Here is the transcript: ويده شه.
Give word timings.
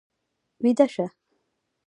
ويده 0.61 0.85
شه. 0.93 1.07